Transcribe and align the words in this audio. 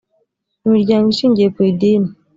imiryango 0.65 1.07
ishingiye 1.13 1.47
ku 1.55 1.59
idini. 1.69 2.09